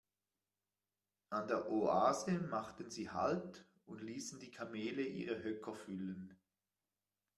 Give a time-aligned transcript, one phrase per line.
[1.29, 6.39] An der Oase machten sie Halt und ließen die Kamele ihre Höcker füllen.